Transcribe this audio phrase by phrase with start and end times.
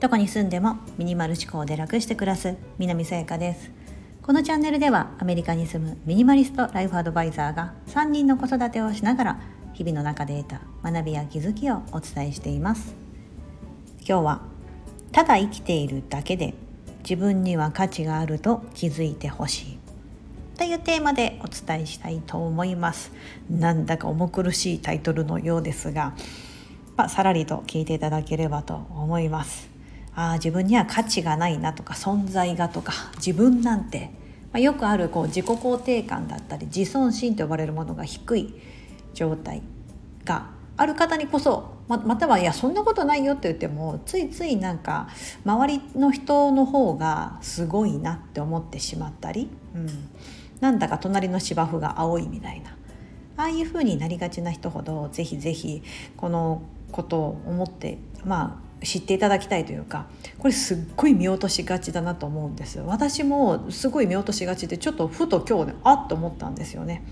[0.00, 3.70] どこに住んでもミニマル思考で楽して暮らす南さやかです。
[4.22, 9.40] このチャンネルではアメリカに住むミニマリストライフアドバイザーが3人の子育てをしながら
[9.72, 12.94] 日々の中で得た学びや気づきをお伝えしています。
[13.98, 14.40] 今日は
[15.12, 16.54] ただ生きているだけで
[17.00, 19.77] 自分には価値があると気づいてほしい
[20.58, 23.12] というテーマでお伝えしたいと思います。
[23.48, 26.14] なんだか重苦しいタイトルのようですが、
[26.96, 29.70] まあ、さらりと聞いていただければと思います。
[30.16, 34.10] あ自分には価値がないなとか存在がとか自分なんて、
[34.52, 38.52] まあ、よくあるこう自己肯定感だったり自尊心と呼ばれるものが低い
[39.14, 39.62] 状態
[40.24, 45.08] がある方にこそままたはいやそんなことないよって言ってもついついなんか
[45.44, 49.88] 周りの人の方がすごいなって思ってしまったり、うん、
[50.60, 52.76] なんだか隣の芝生が青いみたいな。
[53.36, 55.82] ああいう風になりがちな人ほどぜひぜひ
[56.16, 60.06] このことを思ってまあ知っていただきたいというか
[60.38, 67.04] これすっごい見落としがちだなと思うんです私もすごい見落としがちでちょっとふと今日ねあっと思ったんですよね。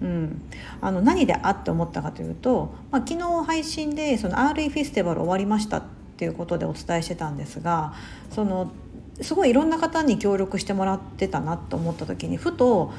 [0.00, 0.42] うん、
[0.80, 5.82] あの何であって思ったかというと、まあ、昨日配信でその RE フェスティバル終わりましたっ
[6.16, 7.94] ていうことでお伝えしてたんですが
[8.30, 8.72] その
[9.20, 12.92] すごいいろんな方に協力してもらってたなと思った時にふと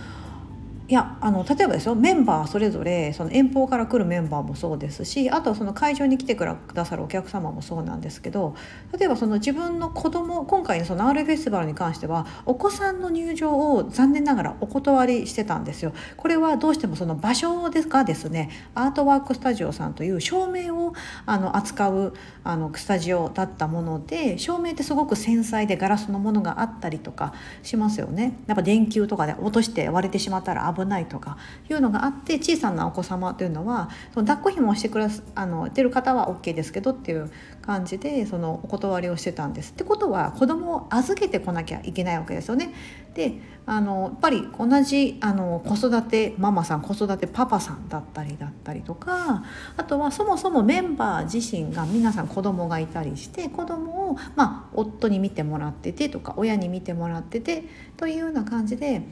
[0.89, 8.53] いやあの例えばですよメンバーそれぞれその遠方から来るメンバーもそうですしあとはその会場に来てくださるお客様もそうなんですけど
[8.97, 15.93] 例えばその自分の子供今回のその R フェスティバルに関してはお子さんの入場を残念ながらお断りしてたんですよ。
[16.17, 20.93] これはどうしてもその場所ですかですねアートワークスタジオさんという照明を
[21.25, 28.37] あの扱うあのスタジオだったもので照明ってすごく繊細でガラスのものがあったりとかしますよね。
[28.47, 31.37] やっぱ電球とかで落として割れてしまったら危ないとか
[31.69, 39.71] いうのがあって小さなお子様というのはその抱っこひもをしてくだあのてる方は OK ですけどっていう感じでそのお断りをしてたんです。
[39.71, 42.73] ってことは子供を預けてこなきゃいけないわけですよね。
[43.13, 49.43] であのやっぱり同じあの子育てママさん子育てパパさんだったりだったりとか
[49.77, 57.63] あとはそもそもメンバー自身が皆さん子供がいたりして子供をまあ夫に見てもらっててとか親に見てもらってて
[57.95, 59.03] というような感じで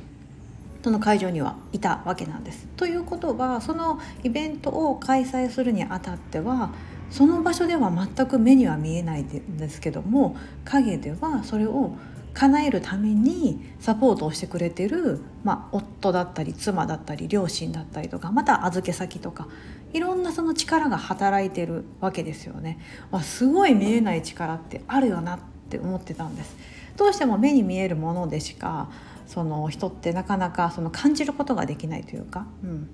[0.84, 2.68] その会場にはいたわけなんです。
[2.76, 6.72] ということはそのイベントを開催するにあたっては
[7.10, 11.96] その場所では全く目には見えないんですけども影ではそれを
[12.34, 19.50] 叶えるためにサポートをしてくれてる、まあ、夫だったり妻だったり両親だったりとかまた預け先とか
[19.94, 22.80] いろんなその力が働いてるわけですよね。
[23.22, 26.56] すごい見えない力ってあるよなって思ってたんです。
[26.96, 28.90] どうしても目に見えるものでしか
[29.32, 32.90] その人ってなかなかその感じることができないというか、うん、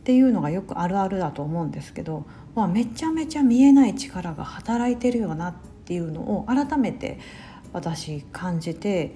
[0.00, 7.20] っていうのがよくあるあるだと思うんですけど、まあ、めちゃめちゃ見えない力が働いてるよなっていうのを改めて
[7.72, 9.14] 私感じて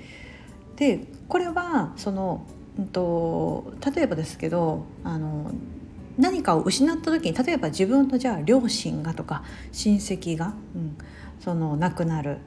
[0.76, 2.46] でこれはその、
[2.78, 5.50] うんと、例えばですけどあの
[6.16, 9.42] 何かを失った時に例えば自分のじゃあ両親がとか
[9.72, 10.96] 親戚が、うん、
[11.40, 12.38] その亡くなる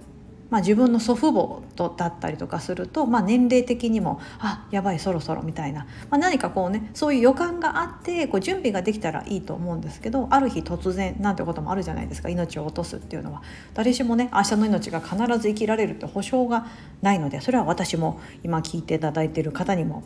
[0.55, 12.29] まあ、自分の祖父母とだったりとかすると、まあ、年齢的にもあやばいそろそろみたいな、まあ、何かこうねそういう予感があってこう準備ができたらいいと思うんですけどある日突然なんてこともあるじゃないですか。
[12.29, 13.44] 命を落とすっていうのは。
[13.73, 16.67] 誰しもね明日の命が必ず生きられるって保証が
[17.01, 20.03] ないのでそれは私も今聞いていただいている方にも。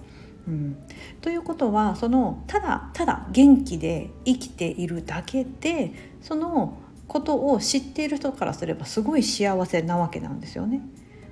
[0.47, 0.77] うん、
[1.21, 5.93] ということはそのただただ元気で生きているだけで
[6.23, 10.81] そのことを知っている人からすればすごい幸せなわけなんですよね。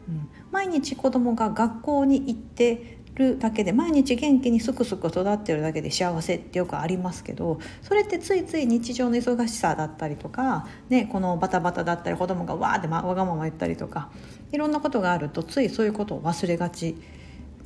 [0.09, 14.09] うん、毎日子供が学校に行ってるだけで毎日元気にすくすく育ってるだけで幸せってよくありますけどそれってついつい日常の忙しさだったりとか、ね、このバタバタだったり子供がわーってわがまま言ったりとか
[14.51, 16.95] いろんなことがあるとついそういうことを忘れがち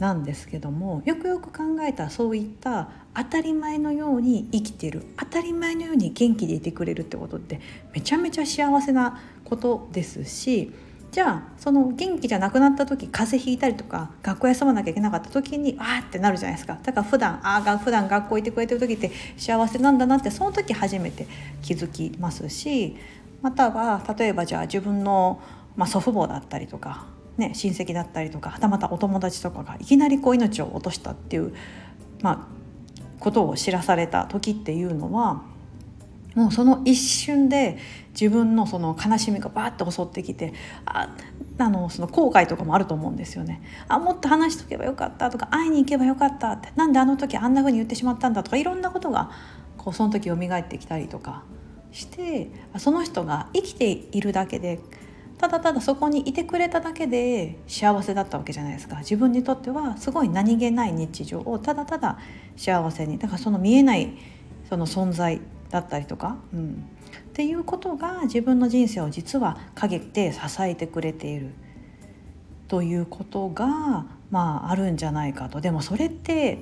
[0.02, 7.62] なんですけどもよくよく考えたそういった当たり前のように生きてる当たり前のように元気でいてくれるってことって
[7.94, 10.72] めちゃめちゃ幸せなことですし
[11.12, 16.80] じゃあその元気じゃなくなった時風邪ひいたりとか学校休まなきゃいけなかった時にわーってなるじゃないですか。
[16.82, 21.28] だから普段ああ普段学校行ってくれてる時って幸せなんだなってその時初めて
[21.62, 22.96] 気づきますし
[23.44, 25.42] または例えばじゃあ自分の、
[25.76, 27.06] まあ、祖父母だったりとか
[27.38, 31.54] ね、親戚だったりとかはたまたお友達とかがいきなりこう命を落としたっていう、
[32.22, 35.44] まあ、ことを知らされた時っていうのは
[36.36, 37.78] もうその一瞬で
[38.14, 40.54] 自分のその悲しみがバーッと襲ってきて
[40.86, 41.10] あ
[41.58, 43.62] あのその後悔とかもあると思うんですよね。
[43.88, 49.32] あもっと話しとけばよかったとか会いに行けばよかったってなんであの時あんな風に言ってしまったんだとかいろんなことが
[49.78, 51.44] こうその時蘇ってきたりとか
[51.92, 54.80] してその人が生きているだけで
[55.42, 59.00] ただただそこにいてくれただけで幸せだったわけじゃないですか。
[59.00, 62.20] 自分にとってはすごい何気ない日常をただただ
[62.56, 64.12] 幸せにだからその見えない
[64.70, 65.42] その存在
[65.72, 66.86] だったりとか、うん、
[67.30, 71.54] っていうことが自分の人生を実は陰って支えてくれている
[72.68, 75.60] ということがまああるんじゃないかと。
[75.60, 76.60] でもそれって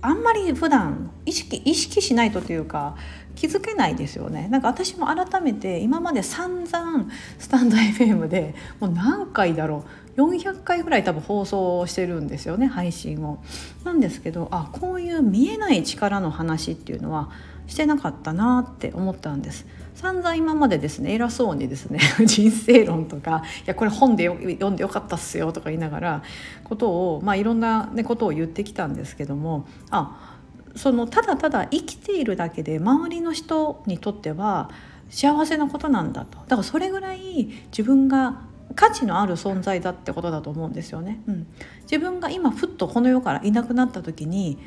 [0.00, 2.96] あんまり普段意識意識しないとというか
[3.34, 7.06] 気づけないですよねなんか私も改めて今まで散々
[7.38, 9.84] スタンド FM でもう何回だろ
[10.16, 13.38] う400回ぐらい多分放送してるんですよね配信を。
[13.84, 17.30] なんですけどあこういう見えない力の話っていうのは
[17.68, 19.66] してなかったなって思ったんです。
[19.94, 26.22] 散々今までですね偉そうにですね 人生論とか「いやこれ本で読んでよかったっすよ」とか言いながら
[26.62, 30.36] ことを、まあ、いろんな、ね、ことを言ってきたんですけどもあ
[30.76, 34.70] そのただただ生きているだけで周りの人にとっては
[35.10, 38.42] 幸せなことなんだとだからそれぐらい自分が
[38.76, 41.20] 価値のある存在だってことだと思うんですよね。
[41.26, 41.46] うん、
[41.82, 44.58] 自分が今ふっとこの世からいなくなった時に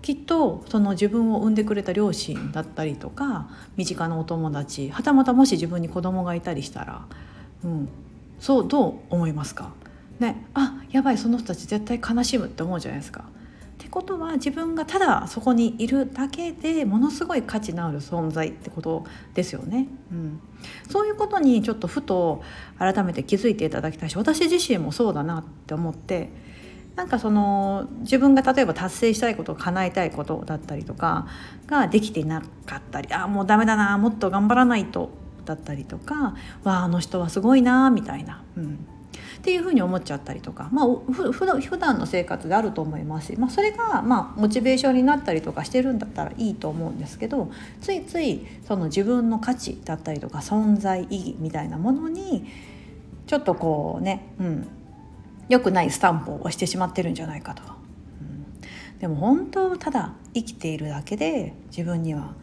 [0.00, 7.06] きっとその自分を産んでくれた両親だったりとか身近なお友達はたまたもし自分に子供がいたりしたら、
[7.64, 7.88] うん、
[8.38, 9.72] そうどう思いますか？
[10.18, 13.24] ねあやばいその人たち絶対悲しむって思うじゃないですか。
[13.24, 19.04] ってことは自分がただそこにいるだけでものすごい価値のある存在ってこと
[19.34, 19.86] ですよね。
[20.10, 20.40] うん、
[20.90, 22.42] そういうことにちょっとふと
[22.78, 26.30] 改めて気づいていただきたいし私自身もそうだなって思って
[26.98, 31.28] なんかその自分が例えば達成したいこと叶えたいことだったりとか
[31.68, 35.10] ができてなかったりああもうダメだなもっと頑張らないと
[35.44, 36.34] だったりとか
[36.64, 38.74] わああの人はすごいなみたいな、うん、
[39.38, 52.44] っていうふうに思っちゃったりとか、まあ、ふ普段の生活であると思いますし、まあ、それがまあモチベーションになったりとかしてるんだったらいいと思うんですけどついついその自分の価値だったりとか存在意義みたいなものに
[53.28, 54.68] ちょっとこうね、うん、
[55.48, 57.62] 良くないスタンプを押してしまってるんじゃないかと、
[58.20, 62.34] うん、でも本当ただ生きているだけで自分には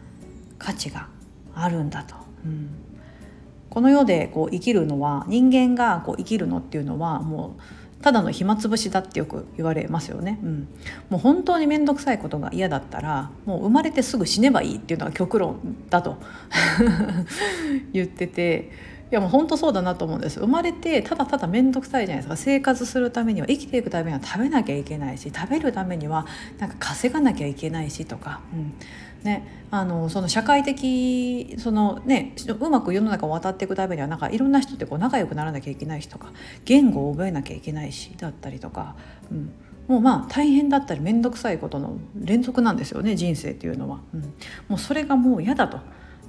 [0.57, 1.07] 価値が
[1.53, 2.15] あるんだと、
[2.45, 2.69] うん、
[3.69, 7.61] この世でこう生きるのは人間がこう生きるのっていうのはもう
[8.01, 10.67] ただの暇つぶしだってよく言われますよね、うん、
[11.09, 16.17] もう本当に面倒くさいことが嫌だったらもう生まれてすぐ死ねばいいっていうのが極論だと。
[17.93, 18.69] 言ってて
[19.11, 20.39] やもう本当そうだなと思うんです。
[20.39, 22.35] 生まれてただただ面倒くさいじゃないですか。
[22.35, 26.25] 生活するためには生きていくためには食べなきゃいけないし食べるためには
[26.57, 28.73] なんか稼がなきゃいけないしとか、うん。
[29.23, 36.31] ね、あのその社会的その、ね、うまく世の中を渡っていくためにはなんかいろんな人ってこう仲良くならなきゃいけないしとか。
[36.65, 38.95] 言語を覚えなきゃいけないしだったりとか、
[39.31, 39.51] うん、
[39.87, 44.21] もうまあ大変だったり面倒くさいことの連続なんですよね人生っていうのは、うん、
[44.67, 45.79] もうそれがもう嫌だと。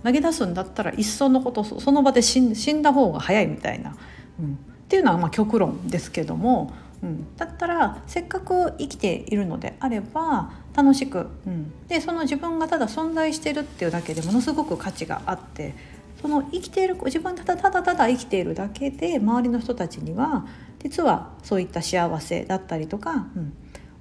[0.05, 3.97] 投げ出すんだったら一層のことその場で死んだ方が早いみたいな、
[4.41, 4.57] うん、っ
[4.89, 6.73] ていうのはまあ極論ですけども、
[7.03, 15.75] うん、だったらせっかく生きているのであれば楽しく、うん、でその自分がただ存在してるっていうだけでものすごく価値があって
[16.21, 20.47] その生きている自分ただただただ生きているだけで周りの人たちには
[20.83, 23.53] 実はそういった幸せだったりとか、うん、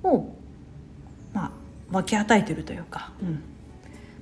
[0.04, 0.36] を、
[1.34, 1.52] まあ、
[1.92, 3.12] 分け与えてるというか。
[3.22, 3.44] うん。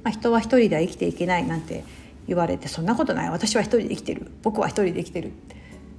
[0.03, 1.83] まあ、人は一人では生きていけないなんて
[2.27, 3.29] 言われてそんなことない。
[3.29, 4.31] 私は一人で生きてる。
[4.43, 5.31] 僕は一人で生きてる。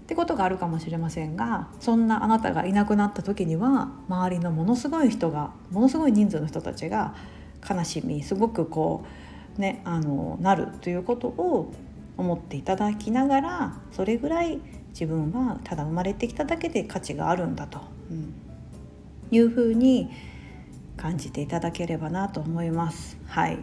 [0.04, 7.14] ってことがあるかもしれませんがそんなあなたがいなくなった時には周りのものすごい人がものすごい人数の人たちが
[7.68, 9.06] 悲しみすごくこ
[9.56, 11.73] うねあのなるということを
[12.18, 17.80] 思っていただきながらそれぐらい自分はただ生まれてきただけで価値があるんだと、
[18.11, 18.34] うん、
[19.30, 20.11] いうふうに
[20.99, 23.16] 感じていただければなと思います。
[23.26, 23.58] はい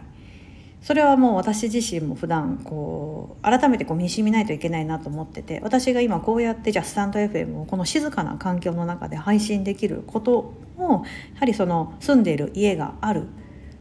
[0.82, 13.28] それはもう私自身も普段こう改めてこう見しみないといけないなと思ってて私が今こうやってじゃあスタンド FM をこの静かな環境の中で配信できることもやはりその住んでいる家がある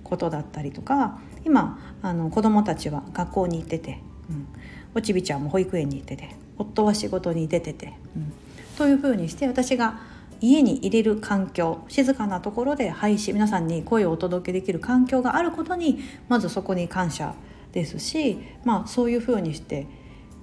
[0.04, 4.48] ことだったりとか今あの子どもたちは学校に行ってて、うん、
[4.94, 8.34] おちびちゃんも保育園に行ってて夫は仕事に出てて、うん、
[8.78, 10.00] というふうにして私が
[10.42, 17.36] 家に入れる環境静かなところで配信皆さんに声をお届けできる環境があることにまずそこに感謝
[17.72, 19.88] ですし、まあ、そういうふうにして、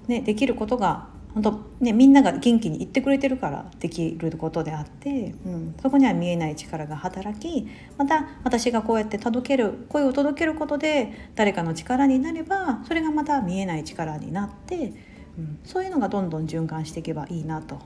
[0.07, 14.93] ね、できることが本当、ね、みんなが元気に言ってくれてるからできることであって、うん、そこには見えない力が働きまた私がこうやって届ける声を届けることで誰かの力になればそれがまた見えない力になって、
[15.37, 17.79] うん、そういうのがどんどん循環していけばいいなと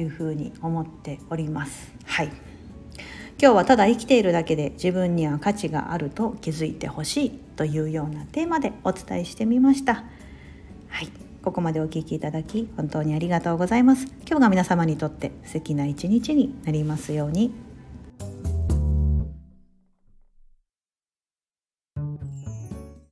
[0.00, 1.92] いうふうに思っております。
[2.04, 2.26] はい。
[3.40, 10.04] 今日はただ生きているだけで自分には価値があると気づいてほしいというようなテーマでお伝えしてみました。
[10.88, 11.08] はい。
[11.42, 14.06] ここまでお聞きいただき本当にありがとうございます。
[14.26, 17.67] 今日が皆様にとって素敵な一日になりますように。